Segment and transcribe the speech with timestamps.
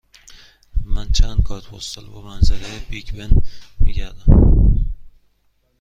[0.85, 3.41] من چند کارت پستال با منظره بیگ بن
[3.79, 4.55] می گردم.